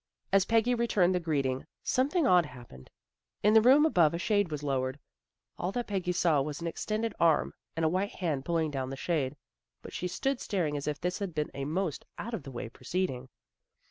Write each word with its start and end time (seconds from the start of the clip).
As 0.33 0.45
Peggy 0.45 0.73
returned 0.73 1.13
the 1.13 1.19
greeting, 1.19 1.67
something 1.83 2.25
odd 2.25 2.47
happened. 2.47 2.89
In 3.43 3.53
the 3.53 3.61
room 3.61 3.85
above 3.85 4.15
a 4.15 4.17
shade 4.17 4.49
was 4.49 4.63
lowered. 4.63 4.97
All 5.59 5.71
that 5.73 5.85
Peggy 5.85 6.11
saw 6.11 6.41
was 6.41 6.59
an 6.59 6.65
extended 6.65 7.13
arm 7.19 7.53
and 7.75 7.85
a 7.85 7.87
white 7.87 8.13
hand 8.13 8.43
pulling 8.43 8.71
down 8.71 8.89
the 8.89 8.95
shade, 8.97 9.35
but 9.83 9.93
she 9.93 10.07
stood 10.07 10.39
staring 10.39 10.75
as 10.75 10.87
if 10.87 10.99
this 10.99 11.19
had 11.19 11.35
been 11.35 11.51
a 11.53 11.65
most 11.65 12.03
out 12.17 12.33
of 12.33 12.41
the 12.41 12.49
way 12.51 12.67
proceeding. 12.67 13.29